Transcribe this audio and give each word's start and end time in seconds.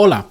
Hola, 0.00 0.26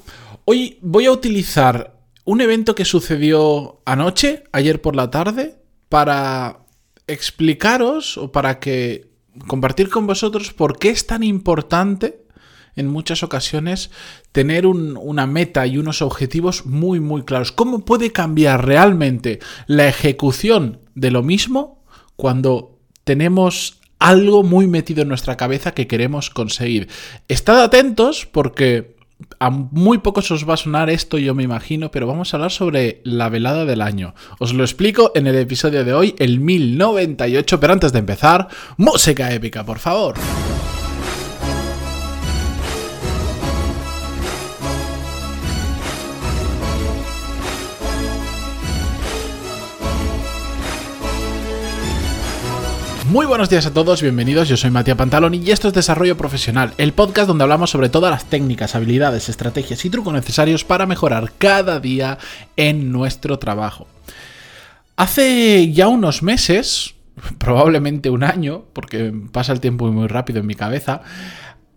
hoy 0.45 0.79
voy 0.81 1.07
a 1.07 1.11
utilizar 1.11 1.99
un 2.23 2.39
evento 2.39 2.73
que 2.73 2.85
sucedió 2.85 3.81
anoche, 3.83 4.45
ayer 4.53 4.81
por 4.81 4.95
la 4.95 5.11
tarde, 5.11 5.57
para 5.89 6.59
explicaros 7.05 8.17
o 8.17 8.31
para 8.31 8.61
que 8.61 9.11
compartir 9.45 9.89
con 9.89 10.07
vosotros 10.07 10.53
por 10.53 10.79
qué 10.79 10.87
es 10.87 11.05
tan 11.05 11.21
importante 11.21 12.23
en 12.77 12.87
muchas 12.87 13.23
ocasiones 13.23 13.91
tener 14.31 14.65
una 14.67 15.27
meta 15.27 15.67
y 15.67 15.77
unos 15.77 16.01
objetivos 16.01 16.65
muy 16.65 17.01
muy 17.01 17.23
claros. 17.23 17.51
¿Cómo 17.51 17.83
puede 17.83 18.13
cambiar 18.13 18.65
realmente 18.65 19.39
la 19.65 19.89
ejecución 19.89 20.79
de 20.95 21.11
lo 21.11 21.23
mismo 21.23 21.83
cuando 22.15 22.79
tenemos 23.03 23.81
algo 23.99 24.43
muy 24.43 24.65
metido 24.65 25.01
en 25.01 25.09
nuestra 25.09 25.35
cabeza 25.35 25.73
que 25.73 25.87
queremos 25.87 26.29
conseguir? 26.29 26.87
Estad 27.27 27.61
atentos 27.61 28.25
porque 28.25 28.95
a 29.39 29.49
muy 29.49 29.99
pocos 29.99 30.29
os 30.31 30.47
va 30.47 30.53
a 30.53 30.57
sonar 30.57 30.89
esto, 30.89 31.17
yo 31.17 31.33
me 31.33 31.43
imagino, 31.43 31.91
pero 31.91 32.07
vamos 32.07 32.33
a 32.33 32.37
hablar 32.37 32.51
sobre 32.51 33.01
la 33.03 33.29
velada 33.29 33.65
del 33.65 33.81
año. 33.81 34.13
Os 34.39 34.53
lo 34.53 34.63
explico 34.63 35.11
en 35.15 35.27
el 35.27 35.35
episodio 35.35 35.83
de 35.83 35.93
hoy, 35.93 36.15
el 36.19 36.39
1098, 36.39 37.59
pero 37.59 37.73
antes 37.73 37.93
de 37.93 37.99
empezar, 37.99 38.47
música 38.77 39.31
épica, 39.33 39.65
por 39.65 39.79
favor. 39.79 40.15
Muy 53.09 53.25
buenos 53.25 53.49
días 53.49 53.65
a 53.65 53.73
todos, 53.73 54.01
bienvenidos, 54.01 54.49
yo 54.49 54.57
soy 54.57 54.69
Matías 54.69 54.97
Pantaloni 54.97 55.37
y 55.37 55.51
esto 55.51 55.69
es 55.69 55.73
Desarrollo 55.73 56.17
Profesional, 56.17 56.73
el 56.77 56.91
podcast 56.91 57.29
donde 57.29 57.43
hablamos 57.45 57.69
sobre 57.69 57.87
todas 57.87 58.11
las 58.11 58.25
técnicas, 58.25 58.75
habilidades, 58.75 59.29
estrategias 59.29 59.85
y 59.85 59.89
trucos 59.89 60.11
necesarios 60.13 60.65
para 60.65 60.85
mejorar 60.85 61.31
cada 61.37 61.79
día 61.79 62.17
en 62.57 62.91
nuestro 62.91 63.39
trabajo. 63.39 63.87
Hace 64.97 65.71
ya 65.71 65.87
unos 65.87 66.21
meses, 66.21 66.95
probablemente 67.37 68.09
un 68.09 68.25
año, 68.25 68.65
porque 68.73 69.13
pasa 69.31 69.53
el 69.53 69.61
tiempo 69.61 69.89
muy 69.89 70.07
rápido 70.07 70.41
en 70.41 70.47
mi 70.47 70.55
cabeza, 70.55 71.01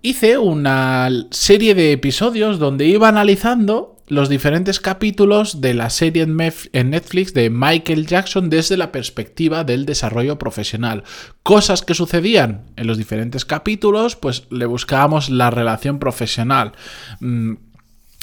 hice 0.02 0.36
una 0.36 1.08
serie 1.30 1.76
de 1.76 1.92
episodios 1.92 2.58
donde 2.58 2.86
iba 2.86 3.06
analizando 3.08 3.99
los 4.10 4.28
diferentes 4.28 4.80
capítulos 4.80 5.60
de 5.60 5.72
la 5.72 5.88
serie 5.88 6.24
en 6.24 6.90
Netflix 6.90 7.32
de 7.32 7.48
Michael 7.48 8.06
Jackson 8.06 8.50
desde 8.50 8.76
la 8.76 8.90
perspectiva 8.90 9.62
del 9.62 9.86
desarrollo 9.86 10.36
profesional. 10.36 11.04
Cosas 11.44 11.82
que 11.82 11.94
sucedían 11.94 12.64
en 12.74 12.88
los 12.88 12.98
diferentes 12.98 13.44
capítulos, 13.44 14.16
pues 14.16 14.48
le 14.50 14.66
buscábamos 14.66 15.30
la 15.30 15.50
relación 15.50 16.00
profesional. 16.00 16.72
Mm, 17.20 17.54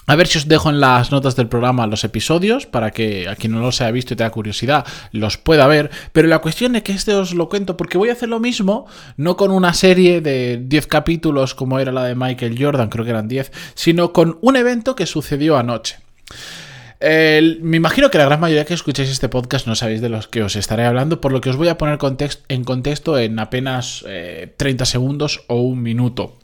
a 0.07 0.15
ver 0.15 0.27
si 0.27 0.37
os 0.37 0.47
dejo 0.47 0.69
en 0.69 0.79
las 0.79 1.11
notas 1.11 1.35
del 1.35 1.49
programa 1.49 1.85
los 1.85 2.05
episodios 2.05 2.65
para 2.65 2.91
que 2.91 3.27
a 3.27 3.35
quien 3.35 3.51
no 3.51 3.59
los 3.59 3.81
haya 3.81 3.91
visto 3.91 4.13
y 4.13 4.17
tenga 4.17 4.31
curiosidad 4.31 4.85
los 5.11 5.37
pueda 5.37 5.67
ver. 5.67 5.91
Pero 6.13 6.29
la 6.29 6.39
cuestión 6.39 6.75
es 6.77 6.83
que 6.83 6.93
este 6.93 7.13
os 7.13 7.33
lo 7.33 7.49
cuento 7.49 7.75
porque 7.75 7.97
voy 7.97 8.09
a 8.09 8.13
hacer 8.13 8.29
lo 8.29 8.39
mismo, 8.39 8.87
no 9.17 9.35
con 9.35 9.51
una 9.51 9.73
serie 9.73 10.21
de 10.21 10.61
10 10.63 10.87
capítulos 10.87 11.53
como 11.53 11.77
era 11.79 11.91
la 11.91 12.05
de 12.05 12.15
Michael 12.15 12.55
Jordan, 12.57 12.89
creo 12.89 13.03
que 13.03 13.11
eran 13.11 13.27
10, 13.27 13.51
sino 13.75 14.13
con 14.13 14.37
un 14.41 14.55
evento 14.55 14.95
que 14.95 15.05
sucedió 15.05 15.57
anoche. 15.57 15.97
me 17.01 17.75
imagino 17.75 18.09
que 18.09 18.17
la 18.17 18.25
gran 18.25 18.39
mayoría 18.39 18.63
que 18.63 18.73
escucháis 18.73 19.09
este 19.09 19.27
podcast 19.27 19.67
no 19.67 19.75
sabéis 19.75 19.99
de 19.99 20.07
los 20.07 20.29
que 20.29 20.41
os 20.41 20.55
estaré 20.55 20.85
hablando, 20.85 21.19
por 21.19 21.33
lo 21.33 21.41
que 21.41 21.49
os 21.49 21.57
voy 21.57 21.67
a 21.67 21.77
poner 21.77 21.99
en 22.47 22.63
contexto 22.63 23.19
en 23.19 23.39
apenas 23.39 24.05
30 24.55 24.83
eh, 24.83 24.87
segundos 24.87 25.43
o 25.47 25.59
un 25.59 25.81
minuto. 25.81 26.37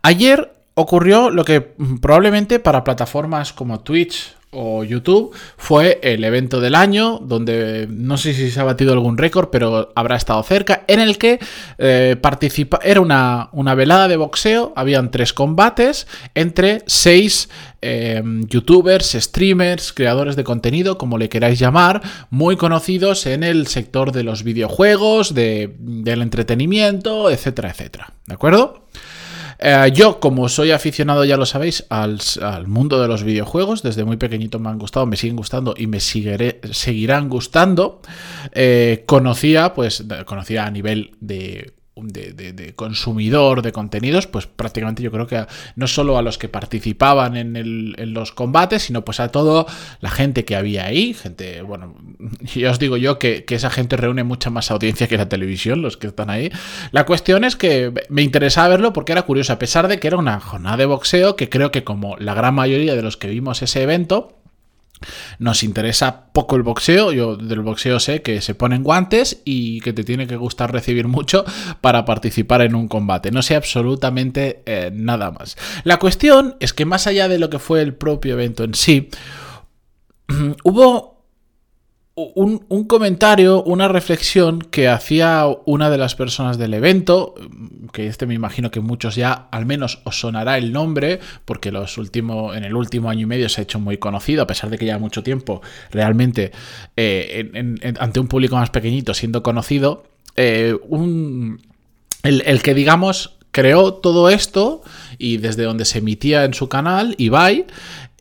Ayer 0.00 0.54
ocurrió 0.74 1.30
lo 1.30 1.44
que 1.44 1.60
probablemente 1.60 2.58
para 2.58 2.84
plataformas 2.84 3.52
como 3.52 3.80
Twitch 3.80 4.34
o 4.54 4.84
YouTube 4.84 5.34
fue 5.56 5.98
el 6.02 6.24
evento 6.24 6.60
del 6.60 6.74
año, 6.74 7.18
donde 7.18 7.86
no 7.90 8.16
sé 8.16 8.32
si 8.32 8.50
se 8.50 8.60
ha 8.60 8.64
batido 8.64 8.92
algún 8.92 9.18
récord, 9.18 9.48
pero 9.50 9.92
habrá 9.94 10.16
estado 10.16 10.42
cerca, 10.42 10.84
en 10.86 11.00
el 11.00 11.18
que 11.18 11.38
eh, 11.78 12.16
participa, 12.20 12.78
era 12.82 13.00
una, 13.00 13.48
una, 13.52 13.74
velada 13.74 14.08
de 14.08 14.16
boxeo, 14.16 14.72
habían 14.76 15.10
tres 15.10 15.32
combates 15.32 16.06
entre 16.34 16.82
seis 16.86 17.48
em, 17.80 18.46
youtubers, 18.46 19.16
streamers, 19.18 19.92
creadores 19.92 20.36
de 20.36 20.44
contenido, 20.44 20.98
como 20.98 21.18
le 21.18 21.28
queráis 21.28 21.58
llamar, 21.58 22.00
muy 22.30 22.56
conocidos 22.56 23.26
en 23.26 23.42
el 23.42 23.66
sector 23.66 24.12
de 24.12 24.22
los 24.22 24.44
videojuegos, 24.44 25.34
de, 25.34 25.74
del 25.78 26.22
entretenimiento, 26.22 27.30
etcétera, 27.30 27.70
etcétera. 27.70 28.12
¿De 28.26 28.34
acuerdo? 28.34 28.84
Eh, 29.58 29.90
yo, 29.94 30.20
como 30.20 30.48
soy 30.48 30.70
aficionado, 30.70 31.24
ya 31.24 31.36
lo 31.36 31.46
sabéis, 31.46 31.86
al, 31.88 32.18
mundo 32.66 33.00
de 33.00 33.08
los 33.08 33.22
videojuegos, 33.22 33.82
desde 33.82 34.04
muy 34.04 34.16
pequeñito 34.16 34.58
me 34.58 34.68
han 34.68 34.78
gustado, 34.78 35.06
me 35.06 35.16
siguen 35.16 35.36
gustando 35.36 35.74
y 35.76 35.86
me 35.86 36.00
seguirán 36.00 37.28
gustando, 37.28 38.00
eh, 38.52 39.04
conocía, 39.06 39.74
pues, 39.74 40.04
conocía 40.26 40.66
a 40.66 40.70
nivel 40.70 41.12
de 41.20 41.74
de, 41.96 42.72
consumidor 42.74 43.62
de 43.62 43.72
contenidos, 43.72 44.26
pues 44.26 44.46
prácticamente 44.46 45.02
yo 45.02 45.12
creo 45.12 45.26
que 45.26 45.46
no 45.76 45.86
solo 45.86 46.18
a 46.18 46.22
los 46.22 46.38
que 46.38 46.48
participaban 46.48 47.36
en, 47.36 48.14
los 48.14 48.32
combates, 48.32 48.82
sino 48.82 49.04
pues 49.04 49.20
a 49.20 49.28
toda 49.28 49.66
la 50.00 50.10
gente 50.10 50.44
que 50.44 50.56
había 50.56 50.86
ahí, 50.86 51.14
gente, 51.14 51.62
bueno, 51.62 51.94
ya 52.54 52.70
os 52.70 52.78
digo 52.78 52.96
yo 52.96 53.18
que, 53.18 53.44
esa 53.54 53.70
gente 53.70 53.96
reúne 53.96 54.24
mucha 54.24 54.50
más 54.50 54.72
audiencia 54.72 55.06
que 55.06 55.16
la 55.16 55.28
televisión, 55.28 55.80
los 55.80 55.96
que 55.96 56.08
están 56.08 56.28
ahí. 56.28 56.50
La 56.90 57.06
cuestión 57.06 57.44
es 57.44 57.54
que 57.54 57.92
me 58.08 58.22
interesaba 58.22 58.68
verlo 58.68 58.92
porque 58.92 59.12
era 59.12 59.22
curioso, 59.22 59.52
a 59.52 59.60
pesar 59.60 59.86
de 59.86 60.00
que 60.00 60.08
era 60.08 60.16
una 60.16 60.40
jornada 60.40 60.76
de 60.76 60.86
boxeo, 60.86 61.36
que 61.36 61.48
creo 61.48 61.70
que 61.70 61.84
como 61.84 62.16
la 62.16 62.34
gran 62.34 62.54
mayoría 62.54 62.96
de 62.96 63.02
los 63.02 63.16
que 63.16 63.28
vimos 63.28 63.62
ese 63.62 63.82
evento, 63.82 64.43
nos 65.38 65.62
interesa 65.62 66.26
poco 66.32 66.56
el 66.56 66.62
boxeo, 66.62 67.12
yo 67.12 67.36
del 67.36 67.60
boxeo 67.60 68.00
sé 68.00 68.22
que 68.22 68.40
se 68.40 68.54
ponen 68.54 68.82
guantes 68.82 69.42
y 69.44 69.80
que 69.80 69.92
te 69.92 70.04
tiene 70.04 70.26
que 70.26 70.36
gustar 70.36 70.72
recibir 70.72 71.08
mucho 71.08 71.44
para 71.80 72.04
participar 72.04 72.62
en 72.62 72.74
un 72.74 72.88
combate, 72.88 73.30
no 73.30 73.42
sé 73.42 73.56
absolutamente 73.56 74.62
eh, 74.66 74.90
nada 74.92 75.30
más. 75.30 75.56
La 75.84 75.98
cuestión 75.98 76.56
es 76.60 76.72
que 76.72 76.84
más 76.84 77.06
allá 77.06 77.28
de 77.28 77.38
lo 77.38 77.50
que 77.50 77.58
fue 77.58 77.82
el 77.82 77.94
propio 77.94 78.34
evento 78.34 78.64
en 78.64 78.74
sí, 78.74 79.08
hubo 80.64 81.13
un, 82.16 82.84
comentario, 82.84 83.62
una 83.64 83.88
reflexión 83.88 84.60
que 84.60 84.88
hacía 84.88 85.46
una 85.66 85.90
de 85.90 85.98
las 85.98 86.14
personas 86.14 86.58
del 86.58 86.74
evento, 86.74 87.34
que 87.92 88.06
este 88.06 88.26
me 88.26 88.34
imagino 88.34 88.70
que 88.70 88.78
muchos 88.78 89.16
ya 89.16 89.48
al 89.50 89.66
menos 89.66 90.00
os 90.04 90.20
sonará 90.20 90.56
el 90.56 90.72
nombre, 90.72 91.18
porque 91.44 91.72
los 91.72 91.98
en 91.98 92.64
el 92.64 92.76
último 92.76 93.10
año 93.10 93.22
y 93.22 93.26
medio 93.26 93.48
se 93.48 93.60
ha 93.60 93.64
hecho 93.64 93.80
muy 93.80 93.98
conocido, 93.98 94.44
a 94.44 94.46
pesar 94.46 94.70
de 94.70 94.78
que 94.78 94.86
ya 94.86 94.98
mucho 94.98 95.24
tiempo 95.24 95.60
realmente 95.90 96.52
eh, 96.96 97.50
ante 97.98 98.20
un 98.20 98.28
público 98.28 98.54
más 98.54 98.70
pequeñito 98.70 99.12
siendo 99.12 99.42
conocido, 99.42 100.04
eh, 100.36 100.76
el, 102.22 102.42
el 102.46 102.62
que 102.62 102.74
digamos 102.74 103.38
creó 103.50 103.94
todo 103.94 104.30
esto 104.30 104.82
y 105.18 105.38
desde 105.38 105.64
donde 105.64 105.84
se 105.84 105.98
emitía 105.98 106.44
en 106.44 106.54
su 106.54 106.68
canal, 106.68 107.16
Ibai, 107.18 107.66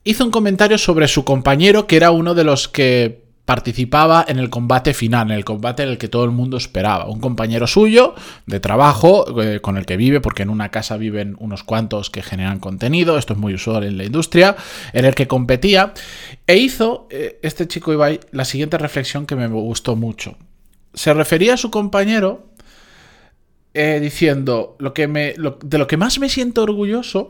hizo 0.04 0.26
un 0.26 0.32
comentario 0.32 0.80
sobre 0.80 1.08
su 1.08 1.24
compañero 1.26 1.86
que 1.86 1.96
era 1.96 2.12
uno 2.12 2.34
de 2.34 2.44
los 2.44 2.68
que 2.68 3.23
participaba 3.46 4.24
en 4.28 4.40
el 4.40 4.50
combate 4.50 4.94
final, 4.94 5.30
en 5.30 5.38
el 5.38 5.44
combate 5.44 5.84
en 5.84 5.90
el 5.90 5.98
que 5.98 6.08
todo 6.08 6.24
el 6.24 6.32
mundo 6.32 6.56
esperaba. 6.56 7.10
Un 7.10 7.20
compañero 7.20 7.68
suyo 7.68 8.16
de 8.46 8.60
trabajo 8.60 9.42
eh, 9.42 9.60
con 9.60 9.78
el 9.78 9.86
que 9.86 9.98
vive, 9.98 10.22
porque 10.22 10.44
en 10.44 10.50
una 10.50 10.70
casa 10.70 10.96
viven 10.96 11.36
unos 11.40 11.64
cuantos 11.64 12.10
que 12.10 12.24
generan 12.24 12.60
contenido, 12.60 13.18
esto 13.18 13.34
es 13.34 13.40
muy 13.40 13.54
usual 13.54 13.84
en 13.84 13.98
la 13.98 14.06
industria, 14.06 14.56
en 14.94 15.06
el 15.06 15.14
que 15.14 15.28
competía, 15.28 15.94
e 16.48 16.58
hizo 16.58 17.08
eh, 17.10 17.40
este 17.42 17.68
chico 17.68 17.92
Ibai 17.92 18.22
la 18.32 18.46
siguiente 18.46 18.78
reflexión 18.78 19.26
que 19.26 19.36
me 19.36 19.48
gustó 19.48 19.98
mucho. 19.98 20.38
Se 20.94 21.14
refería 21.14 21.56
a 21.56 21.58
su 21.58 21.70
compañero 21.70 22.48
eh, 23.74 24.00
diciendo, 24.02 24.78
lo 24.80 24.94
que 24.94 25.08
de 25.08 25.78
lo 25.78 25.88
que 25.88 25.98
más 25.98 26.20
me 26.20 26.30
siento 26.30 26.64
orgulloso 26.64 27.30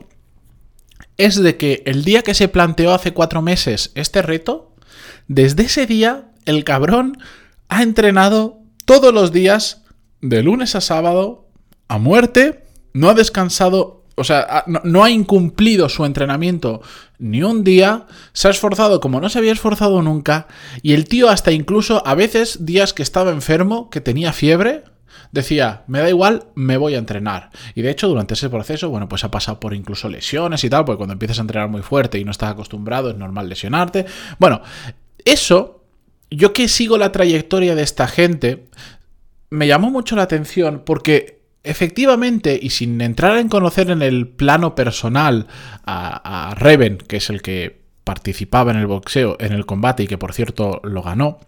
es 1.17 1.41
de 1.41 1.57
que 1.57 1.83
el 1.85 2.03
día 2.03 2.21
que 2.21 2.33
se 2.33 2.47
planteó 2.47 2.93
hace 2.93 3.13
cuatro 3.13 3.41
meses 3.41 3.91
este 3.95 4.21
reto, 4.21 4.72
desde 5.27 5.63
ese 5.63 5.85
día, 5.85 6.31
el 6.45 6.63
cabrón 6.63 7.17
ha 7.69 7.83
entrenado 7.83 8.59
todos 8.85 9.13
los 9.13 9.31
días, 9.31 9.83
de 10.21 10.41
lunes 10.41 10.75
a 10.75 10.81
sábado, 10.81 11.47
a 11.87 11.97
muerte, 11.97 12.63
no 12.93 13.09
ha 13.09 13.13
descansado, 13.13 14.05
o 14.15 14.23
sea, 14.23 14.63
no, 14.67 15.03
ha 15.03 15.09
incumplido 15.09 15.89
su 15.89 16.05
entrenamiento 16.05 16.81
ni 17.19 17.43
un 17.43 17.63
día, 17.63 18.07
se 18.31 18.47
ha 18.47 18.51
esforzado 18.51 18.99
como 18.99 19.19
no 19.19 19.29
se 19.29 19.39
había 19.39 19.51
esforzado 19.51 20.01
nunca, 20.01 20.47
y 20.81 20.93
el 20.93 21.05
tío 21.05 21.29
hasta 21.29 21.51
incluso 21.51 22.05
a 22.05 22.15
veces 22.15 22.65
días 22.65 22.93
que 22.93 23.03
estaba 23.03 23.31
enfermo, 23.31 23.89
que 23.89 24.01
tenía 24.01 24.33
fiebre, 24.33 24.83
decía, 25.33 25.83
me 25.87 25.99
da 25.99 26.09
igual, 26.09 26.45
me 26.53 26.77
voy 26.77 26.93
a 26.93 26.99
entrenar. 26.99 27.49
Y 27.73 27.81
de 27.81 27.89
hecho, 27.89 28.07
durante 28.07 28.35
ese 28.35 28.49
proceso, 28.49 28.89
bueno, 28.89 29.09
pues 29.09 29.23
ha 29.23 29.31
pasado 29.31 29.59
por 29.59 29.73
incluso 29.73 30.07
lesiones 30.07 30.63
y 30.63 30.69
tal, 30.69 30.85
porque 30.85 30.97
cuando 30.97 31.13
empiezas 31.13 31.39
a 31.39 31.41
entrenar 31.41 31.69
muy 31.69 31.81
fuerte 31.81 32.19
y 32.19 32.23
no 32.23 32.31
estás 32.31 32.51
acostumbrado, 32.51 33.09
es 33.09 33.17
normal 33.17 33.49
lesionarte. 33.49 34.05
Bueno, 34.37 34.61
eso, 35.25 35.83
yo 36.29 36.53
que 36.53 36.67
sigo 36.67 36.99
la 36.99 37.11
trayectoria 37.11 37.73
de 37.73 37.81
esta 37.81 38.07
gente, 38.07 38.67
me 39.49 39.67
llamó 39.67 39.89
mucho 39.89 40.15
la 40.15 40.21
atención 40.21 40.83
porque 40.85 41.41
efectivamente, 41.63 42.59
y 42.61 42.69
sin 42.69 43.01
entrar 43.01 43.37
en 43.37 43.49
conocer 43.49 43.89
en 43.89 44.03
el 44.03 44.27
plano 44.27 44.75
personal 44.75 45.47
a, 45.83 46.51
a 46.51 46.55
Reven, 46.55 46.97
que 46.97 47.17
es 47.17 47.31
el 47.31 47.41
que 47.41 47.81
participaba 48.03 48.71
en 48.71 48.77
el 48.77 48.87
boxeo, 48.87 49.37
en 49.39 49.53
el 49.53 49.65
combate 49.65 50.03
y 50.03 50.07
que 50.07 50.17
por 50.19 50.33
cierto 50.33 50.79
lo 50.83 51.01
ganó, 51.01 51.39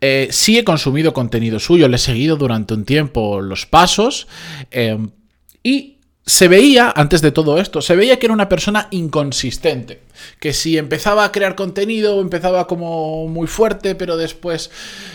eh, 0.00 0.28
sí 0.30 0.58
he 0.58 0.64
consumido 0.64 1.12
contenido 1.12 1.58
suyo, 1.58 1.88
le 1.88 1.96
he 1.96 1.98
seguido 1.98 2.36
durante 2.36 2.74
un 2.74 2.84
tiempo 2.84 3.40
los 3.40 3.66
pasos 3.66 4.28
eh, 4.70 4.98
y 5.62 5.96
se 6.26 6.48
veía, 6.48 6.92
antes 6.94 7.22
de 7.22 7.30
todo 7.30 7.60
esto, 7.60 7.80
se 7.80 7.94
veía 7.94 8.18
que 8.18 8.26
era 8.26 8.34
una 8.34 8.48
persona 8.48 8.88
inconsistente. 8.90 10.02
Que 10.40 10.52
si 10.52 10.76
empezaba 10.76 11.24
a 11.24 11.30
crear 11.30 11.54
contenido, 11.54 12.20
empezaba 12.20 12.66
como 12.66 13.28
muy 13.28 13.46
fuerte, 13.46 13.94
pero 13.94 14.16
después... 14.16 14.72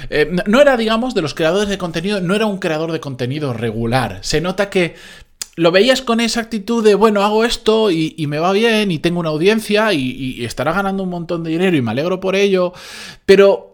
Eh, 0.09 0.31
no 0.47 0.61
era, 0.61 0.77
digamos, 0.77 1.13
de 1.13 1.21
los 1.21 1.33
creadores 1.33 1.67
de 1.67 1.77
contenido, 1.77 2.21
no 2.21 2.33
era 2.33 2.45
un 2.45 2.59
creador 2.59 2.93
de 2.93 3.01
contenido 3.01 3.51
regular. 3.51 4.19
Se 4.21 4.39
nota 4.39 4.69
que 4.69 4.95
lo 5.57 5.71
veías 5.71 6.01
con 6.01 6.21
esa 6.21 6.39
actitud 6.39 6.81
de, 6.81 6.95
bueno, 6.95 7.23
hago 7.23 7.43
esto 7.43 7.91
y, 7.91 8.15
me 8.27 8.39
va 8.39 8.53
bien 8.53 8.89
y 8.89 8.99
tengo 8.99 9.19
una 9.19 9.29
audiencia 9.29 9.91
y, 9.91 10.11
y 10.11 10.45
estará 10.45 10.71
ganando 10.71 11.03
un 11.03 11.09
montón 11.09 11.43
de 11.43 11.51
dinero 11.51 11.75
y 11.75 11.81
me 11.81 11.91
alegro 11.91 12.21
por 12.21 12.37
ello, 12.37 12.71
pero 13.25 13.70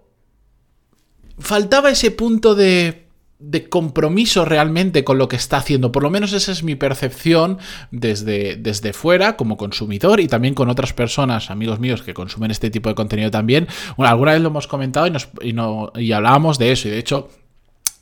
faltaba 1.39 1.89
ese 1.89 2.11
punto 2.11 2.55
de 2.55 3.07
de 3.39 3.69
compromiso 3.69 4.45
realmente 4.45 5.03
con 5.03 5.17
lo 5.17 5.27
que 5.27 5.35
está 5.35 5.57
haciendo. 5.57 5.91
Por 5.91 6.03
lo 6.03 6.09
menos 6.09 6.33
esa 6.33 6.51
es 6.51 6.63
mi 6.63 6.75
percepción 6.75 7.59
desde, 7.91 8.55
desde 8.55 8.93
fuera 8.93 9.37
como 9.37 9.57
consumidor 9.57 10.19
y 10.19 10.27
también 10.27 10.55
con 10.55 10.69
otras 10.69 10.93
personas, 10.93 11.51
amigos 11.51 11.79
míos 11.79 12.01
que 12.01 12.13
consumen 12.13 12.51
este 12.51 12.69
tipo 12.69 12.89
de 12.89 12.95
contenido 12.95 13.29
también. 13.29 13.67
Bueno, 13.95 14.11
alguna 14.11 14.33
vez 14.33 14.41
lo 14.41 14.49
hemos 14.49 14.67
comentado 14.67 15.07
y, 15.41 15.53
no, 15.53 15.91
y 15.95 16.11
hablábamos 16.11 16.57
de 16.57 16.71
eso 16.71 16.87
y 16.87 16.91
de 16.91 16.97
hecho 16.97 17.29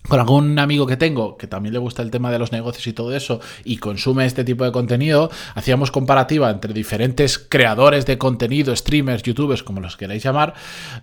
con 0.08 0.20
algún 0.20 0.60
amigo 0.60 0.86
que 0.86 0.98
tengo 0.98 1.38
que 1.38 1.48
también 1.48 1.74
le 1.74 1.80
gusta 1.80 2.02
el 2.02 2.12
tema 2.12 2.32
de 2.32 2.40
los 2.40 2.52
negocios 2.52 2.88
y 2.88 2.94
todo 2.94 3.16
eso 3.16 3.40
y 3.64 3.78
consume 3.78 4.26
este 4.26 4.44
tipo 4.44 4.64
de 4.64 4.72
contenido, 4.72 5.30
hacíamos 5.54 5.92
comparativa 5.92 6.50
entre 6.50 6.74
diferentes 6.74 7.40
creadores 7.40 8.06
de 8.06 8.18
contenido, 8.18 8.76
streamers, 8.76 9.24
youtubers, 9.24 9.64
como 9.64 9.82
los 9.82 9.98
queráis 9.98 10.24
llamar, 10.24 10.54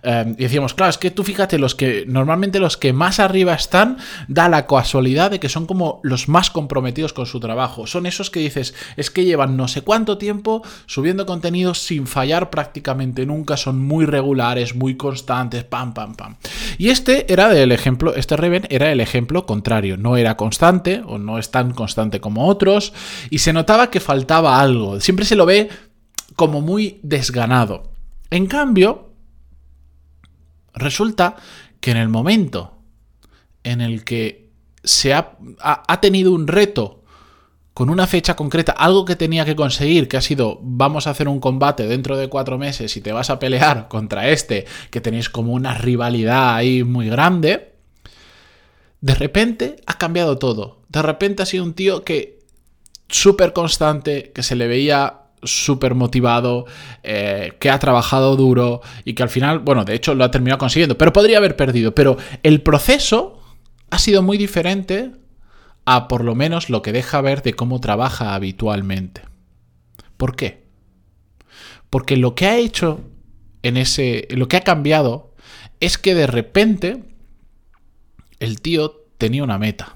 eh, 0.03 0.35
y 0.37 0.43
decíamos, 0.43 0.73
claro, 0.73 0.89
es 0.89 0.97
que 0.97 1.11
tú 1.11 1.23
fíjate, 1.23 1.57
los 1.57 1.75
que 1.75 2.05
normalmente 2.07 2.59
los 2.59 2.77
que 2.77 2.93
más 2.93 3.19
arriba 3.19 3.53
están, 3.53 3.97
da 4.27 4.49
la 4.49 4.65
casualidad 4.67 5.31
de 5.31 5.39
que 5.39 5.49
son 5.49 5.65
como 5.65 5.99
los 6.03 6.29
más 6.29 6.49
comprometidos 6.49 7.13
con 7.13 7.25
su 7.25 7.39
trabajo. 7.39 7.87
Son 7.87 8.05
esos 8.05 8.29
que 8.29 8.39
dices, 8.39 8.73
es 8.97 9.09
que 9.09 9.25
llevan 9.25 9.57
no 9.57 9.67
sé 9.67 9.81
cuánto 9.81 10.17
tiempo 10.17 10.63
subiendo 10.85 11.25
contenido 11.25 11.73
sin 11.73 12.07
fallar 12.07 12.49
prácticamente 12.49 13.25
nunca, 13.25 13.57
son 13.57 13.81
muy 13.81 14.05
regulares, 14.05 14.75
muy 14.75 14.95
constantes, 14.95 15.63
pam, 15.63 15.93
pam, 15.93 16.15
pam. 16.15 16.35
Y 16.77 16.89
este 16.89 17.31
era 17.31 17.55
el 17.57 17.71
ejemplo, 17.71 18.15
este 18.15 18.37
Reven 18.37 18.67
era 18.69 18.91
el 18.93 19.01
ejemplo 19.01 19.45
contrario. 19.45 19.97
No 19.97 20.17
era 20.17 20.37
constante 20.37 21.03
o 21.05 21.17
no 21.17 21.37
es 21.37 21.51
tan 21.51 21.73
constante 21.73 22.21
como 22.21 22.47
otros 22.47 22.93
y 23.29 23.39
se 23.39 23.53
notaba 23.53 23.89
que 23.89 23.99
faltaba 23.99 24.59
algo. 24.59 24.99
Siempre 24.99 25.25
se 25.25 25.35
lo 25.35 25.45
ve 25.45 25.69
como 26.35 26.61
muy 26.61 26.99
desganado. 27.03 27.91
En 28.29 28.47
cambio, 28.47 29.13
resulta 30.73 31.35
que 31.79 31.91
en 31.91 31.97
el 31.97 32.09
momento 32.09 32.79
en 33.63 33.81
el 33.81 34.03
que 34.03 34.51
se 34.83 35.13
ha, 35.13 35.37
ha, 35.61 36.01
tenido 36.01 36.33
un 36.33 36.47
reto 36.47 37.03
con 37.73 37.89
una 37.89 38.05
fecha 38.07 38.35
concreta, 38.35 38.73
algo 38.73 39.05
que 39.05 39.15
tenía 39.15 39.45
que 39.45 39.55
conseguir, 39.55 40.07
que 40.07 40.17
ha 40.17 40.21
sido 40.21 40.59
vamos 40.61 41.07
a 41.07 41.11
hacer 41.11 41.27
un 41.27 41.39
combate 41.39 41.87
dentro 41.87 42.17
de 42.17 42.27
cuatro 42.27 42.57
meses 42.57 42.95
y 42.97 43.01
te 43.01 43.13
vas 43.13 43.29
a 43.29 43.39
pelear 43.39 43.87
contra 43.87 44.29
este, 44.29 44.65
que 44.91 45.01
tenéis 45.01 45.29
como 45.29 45.53
una 45.53 45.73
rivalidad 45.73 46.55
ahí 46.55 46.83
muy 46.83 47.09
grande, 47.09 47.72
de 49.03 49.15
repente 49.15 49.75
ha 49.85 49.97
cambiado 49.97 50.37
todo. 50.37 50.79
De 50.87 51.01
repente 51.01 51.43
ha 51.43 51.45
sido 51.45 51.65
un 51.65 51.73
tío 51.73 52.05
que 52.05 52.39
súper 53.09 53.51
constante, 53.51 54.31
que 54.33 54.43
se 54.43 54.55
le 54.55 54.65
veía 54.65 55.23
súper 55.43 55.93
motivado, 55.93 56.65
eh, 57.03 57.51
que 57.59 57.69
ha 57.69 57.79
trabajado 57.79 58.37
duro 58.37 58.79
y 59.03 59.13
que 59.13 59.23
al 59.23 59.27
final, 59.27 59.59
bueno, 59.59 59.83
de 59.83 59.93
hecho 59.93 60.15
lo 60.15 60.23
ha 60.23 60.31
terminado 60.31 60.57
consiguiendo, 60.57 60.97
pero 60.97 61.11
podría 61.11 61.39
haber 61.39 61.57
perdido. 61.57 61.93
Pero 61.93 62.15
el 62.43 62.61
proceso 62.61 63.41
ha 63.89 63.99
sido 63.99 64.21
muy 64.21 64.37
diferente 64.37 65.11
a 65.83 66.07
por 66.07 66.23
lo 66.23 66.33
menos 66.33 66.69
lo 66.69 66.81
que 66.81 66.93
deja 66.93 67.19
ver 67.19 67.43
de 67.43 67.55
cómo 67.55 67.81
trabaja 67.81 68.35
habitualmente. 68.35 69.23
¿Por 70.15 70.37
qué? 70.37 70.63
Porque 71.89 72.15
lo 72.15 72.35
que 72.35 72.45
ha 72.45 72.55
hecho 72.55 73.01
en 73.63 73.75
ese, 73.75 74.29
lo 74.29 74.47
que 74.47 74.55
ha 74.55 74.61
cambiado 74.61 75.33
es 75.81 75.97
que 75.97 76.15
de 76.15 76.25
repente 76.25 77.12
el 78.43 78.61
tío 78.61 79.05
tenía 79.17 79.43
una 79.43 79.57
meta 79.57 79.95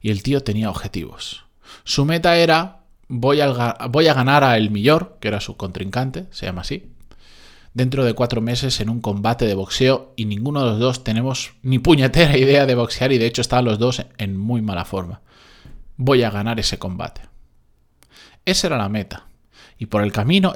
y 0.00 0.10
el 0.10 0.22
tío 0.22 0.42
tenía 0.42 0.70
objetivos. 0.70 1.44
Su 1.84 2.04
meta 2.04 2.36
era 2.36 2.80
voy 3.08 3.40
a, 3.40 4.14
ganar 4.14 4.44
a 4.44 4.56
El 4.56 4.70
Millor, 4.70 5.16
que 5.20 5.28
era 5.28 5.40
su 5.40 5.56
contrincante, 5.56 6.26
se 6.30 6.46
llama 6.46 6.60
así, 6.60 6.92
dentro 7.74 8.04
de 8.04 8.14
cuatro 8.14 8.40
meses 8.40 8.80
en 8.80 8.88
un 8.88 9.00
combate 9.00 9.46
de 9.46 9.54
boxeo 9.54 10.12
y 10.14 10.26
ninguno 10.26 10.62
de 10.62 10.70
los 10.70 10.78
dos 10.78 11.04
tenemos 11.04 11.54
ni 11.62 11.78
puñetera 11.78 12.36
idea 12.36 12.66
de 12.66 12.74
boxear 12.74 13.12
y 13.12 13.18
de 13.18 13.26
hecho 13.26 13.40
estaban 13.40 13.64
los 13.64 13.78
dos 13.78 14.04
en 14.18 14.36
muy 14.36 14.62
mala 14.62 14.84
forma. 14.84 15.22
Voy 15.96 16.22
a 16.22 16.30
ganar 16.30 16.60
ese 16.60 16.78
combate. 16.78 17.22
Esa 18.44 18.68
era 18.68 18.78
la 18.78 18.88
meta. 18.88 19.26
Y 19.78 19.86
por 19.86 20.02
el 20.02 20.12
camino, 20.12 20.52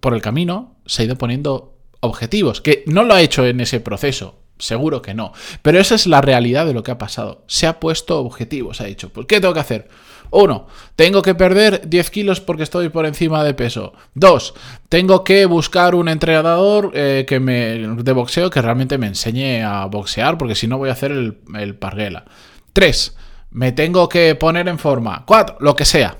por 0.00 0.14
el 0.14 0.22
camino 0.22 0.76
se 0.86 1.02
ha 1.02 1.04
ido 1.04 1.16
poniendo 1.16 1.76
objetivos, 2.00 2.60
que 2.60 2.82
no 2.86 3.04
lo 3.04 3.14
ha 3.14 3.22
hecho 3.22 3.46
en 3.46 3.60
ese 3.60 3.78
proceso, 3.78 4.41
Seguro 4.58 5.02
que 5.02 5.14
no. 5.14 5.32
Pero 5.62 5.80
esa 5.80 5.96
es 5.96 6.06
la 6.06 6.20
realidad 6.20 6.66
de 6.66 6.74
lo 6.74 6.82
que 6.82 6.92
ha 6.92 6.98
pasado. 6.98 7.42
Se 7.48 7.66
ha 7.66 7.80
puesto 7.80 8.20
objetivos, 8.20 8.80
ha 8.80 8.84
dicho. 8.84 9.08
Pues, 9.08 9.26
¿qué 9.26 9.40
tengo 9.40 9.54
que 9.54 9.60
hacer? 9.60 9.88
Uno, 10.30 10.66
tengo 10.96 11.20
que 11.20 11.34
perder 11.34 11.88
10 11.88 12.10
kilos 12.10 12.40
porque 12.40 12.62
estoy 12.62 12.88
por 12.88 13.04
encima 13.04 13.44
de 13.44 13.52
peso. 13.52 13.92
Dos, 14.14 14.54
tengo 14.88 15.24
que 15.24 15.44
buscar 15.44 15.94
un 15.94 16.08
entrenador 16.08 16.90
eh, 16.94 17.26
que 17.28 17.38
me, 17.38 17.78
de 18.02 18.12
boxeo 18.12 18.48
que 18.48 18.62
realmente 18.62 18.96
me 18.96 19.08
enseñe 19.08 19.62
a 19.62 19.84
boxear 19.86 20.38
porque 20.38 20.54
si 20.54 20.66
no 20.66 20.78
voy 20.78 20.88
a 20.88 20.92
hacer 20.92 21.10
el, 21.10 21.38
el 21.54 21.74
parguela. 21.74 22.24
Tres, 22.72 23.14
me 23.50 23.72
tengo 23.72 24.08
que 24.08 24.34
poner 24.34 24.68
en 24.68 24.78
forma. 24.78 25.24
Cuatro, 25.26 25.56
lo 25.60 25.76
que 25.76 25.84
sea 25.84 26.16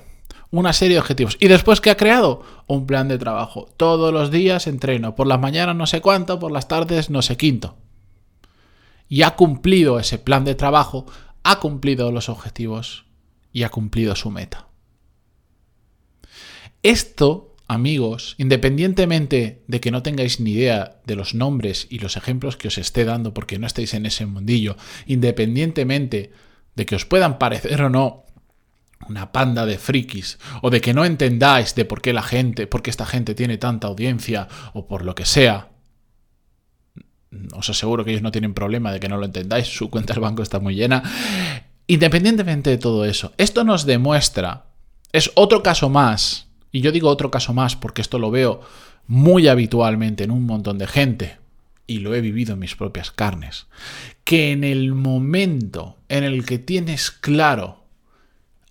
una 0.51 0.73
serie 0.73 0.97
de 0.97 1.01
objetivos. 1.01 1.35
¿Y 1.39 1.47
después 1.47 1.81
qué 1.81 1.89
ha 1.89 1.97
creado? 1.97 2.43
Un 2.67 2.85
plan 2.85 3.07
de 3.07 3.17
trabajo. 3.17 3.69
Todos 3.75 4.13
los 4.13 4.29
días 4.29 4.67
entreno. 4.67 5.15
Por 5.15 5.25
las 5.25 5.39
mañanas 5.39 5.75
no 5.75 5.87
sé 5.87 5.99
cuánto, 6.01 6.37
por 6.37 6.51
las 6.51 6.67
tardes 6.67 7.09
no 7.09 7.23
sé 7.23 7.37
quinto 7.37 7.77
y 9.13 9.21
ha 9.21 9.35
cumplido 9.35 9.99
ese 9.99 10.17
plan 10.17 10.43
de 10.43 10.55
trabajo, 10.55 11.05
ha 11.43 11.59
cumplido 11.59 12.11
los 12.11 12.29
objetivos 12.29 13.05
y 13.51 13.61
ha 13.61 13.69
cumplido 13.69 14.15
su 14.15 14.31
meta. 14.31 14.69
Esto, 16.81 17.55
amigos, 17.67 18.33
independientemente 18.39 19.61
de 19.67 19.79
que 19.79 19.91
no 19.91 20.01
tengáis 20.01 20.39
ni 20.39 20.53
idea 20.53 20.99
de 21.05 21.15
los 21.15 21.35
nombres 21.35 21.85
y 21.91 21.99
los 21.99 22.17
ejemplos 22.17 22.57
que 22.57 22.69
os 22.69 22.79
esté 22.79 23.05
dando 23.05 23.35
porque 23.35 23.59
no 23.59 23.67
estáis 23.67 23.93
en 23.93 24.07
ese 24.07 24.25
mundillo, 24.25 24.77
independientemente 25.05 26.31
de 26.75 26.85
que 26.87 26.95
os 26.95 27.05
puedan 27.05 27.37
parecer 27.37 27.83
o 27.83 27.91
no 27.91 28.25
una 29.07 29.31
panda 29.31 29.67
de 29.67 29.77
frikis, 29.77 30.39
o 30.63 30.71
de 30.71 30.81
que 30.81 30.95
no 30.95 31.05
entendáis 31.05 31.75
de 31.75 31.85
por 31.85 32.01
qué 32.01 32.13
la 32.13 32.23
gente, 32.23 32.65
por 32.65 32.81
qué 32.81 32.89
esta 32.89 33.05
gente 33.05 33.35
tiene 33.35 33.59
tanta 33.59 33.85
audiencia, 33.85 34.47
o 34.73 34.87
por 34.87 35.05
lo 35.05 35.13
que 35.13 35.25
sea, 35.25 35.72
os 37.53 37.69
aseguro 37.69 38.03
que 38.03 38.11
ellos 38.11 38.23
no 38.23 38.31
tienen 38.31 38.53
problema 38.53 38.91
de 38.91 38.99
que 38.99 39.09
no 39.09 39.17
lo 39.17 39.25
entendáis, 39.25 39.67
su 39.67 39.89
cuenta 39.89 40.13
del 40.13 40.21
banco 40.21 40.43
está 40.43 40.59
muy 40.59 40.75
llena. 40.75 41.03
Independientemente 41.87 42.69
de 42.69 42.77
todo 42.77 43.05
eso, 43.05 43.33
esto 43.37 43.63
nos 43.63 43.85
demuestra, 43.85 44.65
es 45.11 45.31
otro 45.35 45.61
caso 45.63 45.89
más, 45.89 46.47
y 46.71 46.81
yo 46.81 46.91
digo 46.91 47.09
otro 47.09 47.29
caso 47.29 47.53
más 47.53 47.75
porque 47.75 48.01
esto 48.01 48.19
lo 48.19 48.31
veo 48.31 48.61
muy 49.07 49.47
habitualmente 49.47 50.23
en 50.23 50.31
un 50.31 50.45
montón 50.45 50.77
de 50.77 50.87
gente, 50.87 51.37
y 51.85 51.99
lo 51.99 52.15
he 52.15 52.21
vivido 52.21 52.53
en 52.53 52.59
mis 52.59 52.75
propias 52.75 53.11
carnes, 53.11 53.67
que 54.23 54.51
en 54.51 54.63
el 54.63 54.93
momento 54.93 55.97
en 56.07 56.23
el 56.23 56.45
que 56.45 56.57
tienes 56.57 57.11
claro 57.11 57.83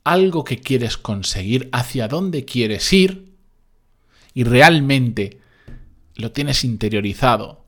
algo 0.04 0.42
que 0.42 0.58
quieres 0.58 0.96
conseguir, 0.96 1.68
hacia 1.72 2.08
dónde 2.08 2.44
quieres 2.44 2.92
ir, 2.92 3.32
y 4.34 4.44
realmente 4.44 5.38
lo 6.16 6.32
tienes 6.32 6.64
interiorizado, 6.64 7.61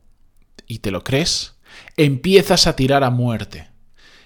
y 0.67 0.79
te 0.79 0.91
lo 0.91 1.03
crees, 1.03 1.55
empiezas 1.97 2.67
a 2.67 2.75
tirar 2.75 3.03
a 3.03 3.09
muerte. 3.09 3.69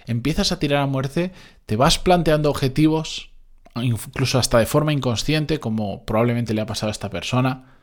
Empiezas 0.06 0.52
a 0.52 0.58
tirar 0.58 0.82
a 0.82 0.86
muerte, 0.86 1.32
te 1.66 1.76
vas 1.76 1.98
planteando 1.98 2.50
objetivos, 2.50 3.30
incluso 3.76 4.38
hasta 4.38 4.58
de 4.58 4.66
forma 4.66 4.92
inconsciente, 4.92 5.60
como 5.60 6.04
probablemente 6.04 6.54
le 6.54 6.60
ha 6.60 6.66
pasado 6.66 6.88
a 6.88 6.92
esta 6.92 7.10
persona, 7.10 7.76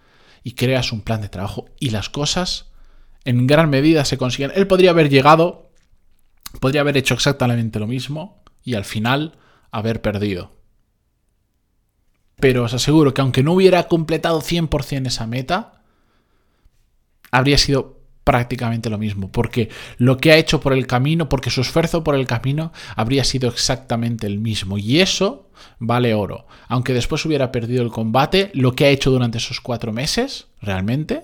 y 0.44 0.54
creas 0.54 0.92
un 0.92 1.02
plan 1.02 1.22
de 1.22 1.30
trabajo 1.30 1.66
y 1.80 1.90
las 1.90 2.10
cosas 2.10 2.72
en 3.26 3.48
gran 3.48 3.70
medida 3.70 4.06
se 4.06 4.18
consiguen. 4.18 4.52
Él 4.56 4.68
podría 4.68 4.92
haber 4.92 5.10
llegado, 5.10 5.72
podría 6.62 6.82
haber 6.82 6.96
hecho 6.96 7.14
exactamente 7.14 7.80
lo 7.80 7.88
mismo 7.88 8.44
y 8.64 8.76
al 8.76 8.86
final 8.86 9.38
haber 9.72 10.02
perdido. 10.02 10.56
Pero 12.40 12.64
os 12.64 12.74
aseguro 12.74 13.14
que 13.14 13.22
aunque 13.22 13.44
no 13.44 13.54
hubiera 13.54 13.88
completado 13.88 14.42
100% 14.42 15.08
esa 15.08 15.28
meta, 15.28 15.82
habría 17.32 17.58
sido 17.58 17.97
prácticamente 18.28 18.90
lo 18.90 18.98
mismo, 18.98 19.32
porque 19.32 19.70
lo 20.00 20.18
que 20.18 20.34
ha 20.34 20.38
hecho 20.38 20.60
por 20.60 20.74
el 20.74 20.86
camino, 20.86 21.30
porque 21.30 21.50
su 21.50 21.62
esfuerzo 21.62 22.04
por 22.04 22.14
el 22.14 22.28
camino 22.28 22.74
habría 22.98 23.24
sido 23.24 23.48
exactamente 23.48 24.28
el 24.28 24.38
mismo. 24.38 24.78
Y 24.78 25.00
eso 25.00 25.48
vale 25.80 26.14
oro. 26.14 26.46
Aunque 26.68 26.94
después 26.94 27.26
hubiera 27.26 27.54
perdido 27.54 27.84
el 27.84 27.90
combate, 27.90 28.52
lo 28.54 28.74
que 28.74 28.84
ha 28.84 28.90
hecho 28.90 29.12
durante 29.12 29.38
esos 29.38 29.62
cuatro 29.62 29.94
meses, 29.94 30.48
realmente, 30.62 31.22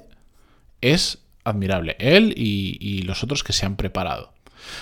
es 0.79 1.17
admirable. 1.43 1.97
Él 1.99 2.33
y, 2.37 3.01
los 3.01 3.21
otros 3.21 3.43
que 3.43 3.51
se 3.51 3.65
han 3.65 3.75
preparado. 3.75 4.31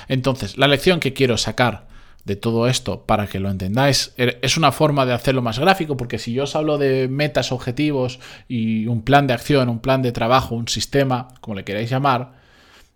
Entonces, 0.07 0.59
la 0.59 0.67
lección 0.67 0.99
que 0.99 1.13
quiero 1.13 1.39
sacar 1.39 1.87
de 2.25 2.35
todo 2.35 2.67
esto 2.67 3.05
para 3.05 3.27
que 3.27 3.39
lo 3.39 3.49
entendáis. 3.49 4.13
Er, 4.17 4.39
es 4.41 4.57
una 4.57 4.71
forma 4.71 5.05
de 5.05 5.13
hacerlo 5.13 5.41
más 5.41 5.59
gráfico, 5.59 5.97
porque 5.97 6.19
si 6.19 6.33
yo 6.33 6.43
os 6.43 6.55
hablo 6.55 6.77
de 6.77 7.07
metas, 7.07 7.51
objetivos 7.51 8.19
y 8.47 8.87
un 8.87 9.01
plan 9.01 9.27
de 9.27 9.33
acción, 9.33 9.69
un 9.69 9.79
plan 9.79 10.01
de 10.01 10.11
trabajo, 10.11 10.55
un 10.55 10.67
sistema, 10.67 11.27
como 11.41 11.55
le 11.55 11.63
queráis 11.63 11.89
llamar, 11.89 12.33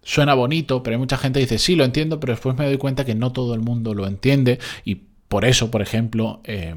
suena 0.03 0.34
bonito, 0.34 0.84
pero 0.84 0.96
hay 0.96 1.00
mucha 1.00 1.17
gente 1.17 1.39
que 1.39 1.46
dice, 1.46 1.58
sí, 1.58 1.75
lo 1.75 1.84
entiendo, 1.84 2.20
pero 2.20 2.34
después 2.34 2.55
me 2.58 2.65
doy 2.65 2.77
cuenta 2.77 3.05
que 3.05 3.15
no 3.15 3.32
todo 3.32 3.53
el 3.55 3.62
mundo 3.62 3.94
lo 3.94 4.08
entiende 4.08 4.60
y 4.84 5.01
por 5.27 5.46
eso, 5.46 5.72
por 5.72 5.82
ejemplo, 5.82 6.41
eh, 6.44 6.75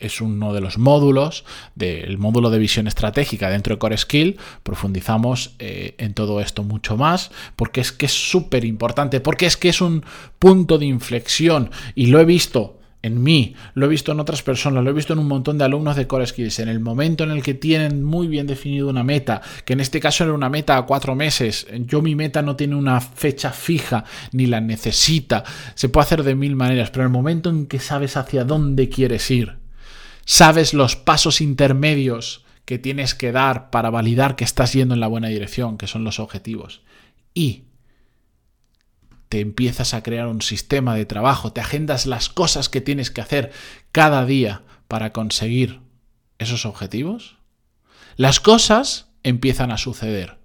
es 0.00 0.20
uno 0.20 0.52
de 0.52 0.60
los 0.60 0.78
módulos 0.78 1.44
del 1.74 2.18
módulo 2.18 2.50
de 2.50 2.58
visión 2.58 2.86
estratégica 2.86 3.50
dentro 3.50 3.74
de 3.74 3.78
Core 3.78 3.96
Skill. 3.96 4.38
Profundizamos 4.62 5.54
eh, 5.58 5.94
en 5.98 6.14
todo 6.14 6.40
esto 6.40 6.64
mucho 6.64 6.96
más 6.96 7.30
porque 7.56 7.80
es 7.80 7.92
que 7.92 8.06
es 8.06 8.12
súper 8.12 8.64
importante, 8.64 9.20
porque 9.20 9.46
es 9.46 9.56
que 9.56 9.68
es 9.68 9.80
un 9.80 10.04
punto 10.38 10.78
de 10.78 10.86
inflexión. 10.86 11.70
Y 11.94 12.06
lo 12.06 12.18
he 12.20 12.24
visto 12.24 12.80
en 13.02 13.22
mí, 13.22 13.54
lo 13.74 13.86
he 13.86 13.88
visto 13.88 14.12
en 14.12 14.20
otras 14.20 14.42
personas, 14.42 14.84
lo 14.84 14.90
he 14.90 14.94
visto 14.94 15.14
en 15.14 15.20
un 15.20 15.28
montón 15.28 15.56
de 15.56 15.64
alumnos 15.64 15.96
de 15.96 16.06
Core 16.06 16.26
Skills, 16.26 16.58
en 16.58 16.68
el 16.68 16.80
momento 16.80 17.24
en 17.24 17.30
el 17.30 17.42
que 17.42 17.54
tienen 17.54 18.04
muy 18.04 18.28
bien 18.28 18.46
definido 18.46 18.88
una 18.88 19.02
meta, 19.02 19.40
que 19.64 19.72
en 19.72 19.80
este 19.80 20.00
caso 20.00 20.24
era 20.24 20.34
una 20.34 20.50
meta 20.50 20.76
a 20.76 20.82
cuatro 20.82 21.14
meses, 21.14 21.66
yo 21.86 22.02
mi 22.02 22.14
meta 22.14 22.42
no 22.42 22.56
tiene 22.56 22.76
una 22.76 23.00
fecha 23.00 23.52
fija, 23.52 24.04
ni 24.32 24.46
la 24.46 24.60
necesita, 24.60 25.44
se 25.74 25.88
puede 25.88 26.04
hacer 26.04 26.22
de 26.22 26.34
mil 26.34 26.56
maneras, 26.56 26.90
pero 26.90 27.04
en 27.04 27.06
el 27.06 27.12
momento 27.12 27.48
en 27.48 27.66
que 27.66 27.78
sabes 27.78 28.18
hacia 28.18 28.44
dónde 28.44 28.90
quieres 28.90 29.30
ir, 29.30 29.59
sabes 30.30 30.74
los 30.74 30.94
pasos 30.94 31.40
intermedios 31.40 32.44
que 32.64 32.78
tienes 32.78 33.16
que 33.16 33.32
dar 33.32 33.68
para 33.70 33.90
validar 33.90 34.36
que 34.36 34.44
estás 34.44 34.72
yendo 34.72 34.94
en 34.94 35.00
la 35.00 35.08
buena 35.08 35.26
dirección, 35.26 35.76
que 35.76 35.88
son 35.88 36.04
los 36.04 36.20
objetivos, 36.20 36.82
y 37.34 37.64
te 39.28 39.40
empiezas 39.40 39.92
a 39.92 40.04
crear 40.04 40.28
un 40.28 40.40
sistema 40.40 40.94
de 40.94 41.04
trabajo, 41.04 41.52
te 41.52 41.60
agendas 41.60 42.06
las 42.06 42.28
cosas 42.28 42.68
que 42.68 42.80
tienes 42.80 43.10
que 43.10 43.20
hacer 43.20 43.50
cada 43.90 44.24
día 44.24 44.62
para 44.86 45.12
conseguir 45.12 45.80
esos 46.38 46.64
objetivos, 46.64 47.36
las 48.14 48.38
cosas 48.38 49.08
empiezan 49.24 49.72
a 49.72 49.78
suceder. 49.78 50.38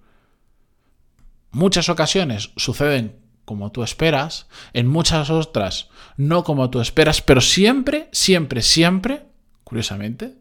Muchas 1.52 1.88
ocasiones 1.88 2.50
suceden 2.56 3.20
como 3.44 3.70
tú 3.70 3.84
esperas, 3.84 4.48
en 4.72 4.88
muchas 4.88 5.30
otras 5.30 5.90
no 6.16 6.42
como 6.42 6.70
tú 6.70 6.80
esperas, 6.80 7.22
pero 7.22 7.40
siempre, 7.40 8.08
siempre, 8.10 8.62
siempre 8.62 9.26
curiosamente, 9.66 10.36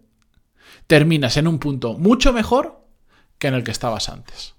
terminas 0.85 1.35
en 1.37 1.47
un 1.47 1.57
punto 1.57 1.95
mucho 1.95 2.31
mejor 2.31 2.85
que 3.39 3.47
en 3.47 3.55
el 3.55 3.63
que 3.63 3.71
estabas 3.71 4.07
antes. 4.07 4.53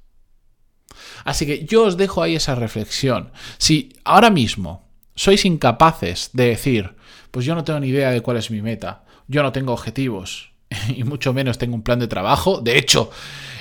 Así 1.25 1.47
que 1.47 1.65
yo 1.65 1.85
os 1.85 1.97
dejo 1.97 2.21
ahí 2.21 2.35
esa 2.35 2.57
reflexión. 2.57 3.31
Si 3.59 3.95
ahora 4.03 4.29
mismo 4.29 4.83
sois 5.15 5.45
incapaces 5.45 6.31
de 6.33 6.49
decir, 6.49 6.97
pues 7.31 7.47
yo 7.47 7.55
no 7.55 7.63
tengo 7.63 7.79
ni 7.79 7.89
idea 7.89 8.11
de 8.11 8.23
cuál 8.23 8.39
es 8.39 8.51
mi 8.51 8.61
meta, 8.61 9.05
yo 9.29 9.45
no 9.45 9.53
tengo 9.53 9.73
objetivos 9.73 10.51
y 10.89 11.05
mucho 11.05 11.33
menos 11.33 11.59
tengo 11.59 11.77
un 11.77 11.83
plan 11.83 12.01
de 12.01 12.09
trabajo, 12.09 12.61
de 12.61 12.77
hecho, 12.77 13.13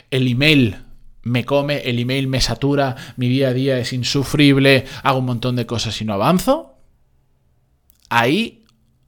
el 0.09 0.27
email 0.27 0.77
me 1.21 1.45
come, 1.45 1.87
el 1.87 1.99
email 1.99 2.27
me 2.27 2.41
satura, 2.41 2.95
mi 3.15 3.29
día 3.29 3.49
a 3.49 3.53
día 3.53 3.77
es 3.77 3.93
insufrible, 3.93 4.85
hago 5.03 5.19
un 5.19 5.25
montón 5.25 5.55
de 5.55 5.67
cosas 5.67 6.01
y 6.01 6.05
no 6.05 6.13
avanzo, 6.13 6.79
ahí 8.09 8.64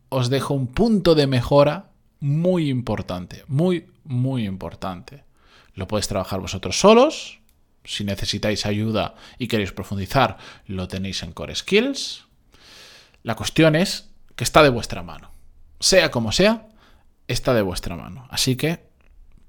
os 0.10 0.30
dejo 0.30 0.54
un 0.54 0.68
punto 0.68 1.16
de 1.16 1.28
mejora 1.28 1.92
muy 2.20 2.70
importante, 2.70 3.44
muy, 3.48 3.88
muy 4.04 4.46
importante. 4.46 5.24
Lo 5.74 5.88
podéis 5.88 6.08
trabajar 6.08 6.40
vosotros 6.40 6.80
solos. 6.80 7.40
Si 7.84 8.04
necesitáis 8.04 8.66
ayuda 8.66 9.16
y 9.38 9.48
queréis 9.48 9.72
profundizar, 9.72 10.38
lo 10.66 10.88
tenéis 10.88 11.24
en 11.24 11.32
Core 11.32 11.56
Skills. 11.56 12.26
La 13.24 13.36
cuestión 13.36 13.76
es 13.76 14.10
que 14.36 14.44
está 14.44 14.64
de 14.64 14.70
vuestra 14.70 15.04
mano. 15.04 15.32
Sea 15.80 16.12
como 16.12 16.32
sea, 16.32 16.68
está 17.28 17.54
de 17.54 17.62
vuestra 17.62 17.96
mano. 17.96 18.28
Así 18.30 18.56
que 18.56 18.88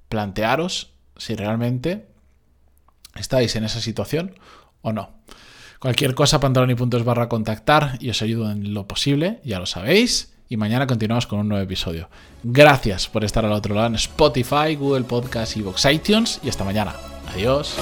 plantearos 0.08 0.92
si 1.16 1.34
realmente 1.34 2.06
estáis 3.16 3.56
en 3.56 3.64
esa 3.64 3.80
situación 3.80 4.38
o 4.82 4.92
no. 4.92 5.18
Cualquier 5.80 6.14
cosa, 6.14 6.40
pantaloni.es 6.40 7.04
barra 7.04 7.28
contactar 7.28 7.98
y 8.00 8.10
os 8.10 8.20
ayudo 8.22 8.50
en 8.50 8.74
lo 8.74 8.86
posible, 8.86 9.40
ya 9.44 9.58
lo 9.58 9.66
sabéis 9.66 10.37
y 10.48 10.56
mañana 10.56 10.86
continuamos 10.86 11.26
con 11.26 11.40
un 11.40 11.48
nuevo 11.48 11.62
episodio. 11.62 12.08
Gracias 12.42 13.08
por 13.08 13.24
estar 13.24 13.44
al 13.44 13.52
otro 13.52 13.74
lado 13.74 13.88
en 13.88 13.94
Spotify, 13.96 14.76
Google 14.78 15.04
Podcast, 15.04 15.56
Vox 15.58 15.84
iTunes 15.86 16.40
y 16.42 16.48
hasta 16.48 16.64
mañana. 16.64 16.94
Adiós. 17.32 17.76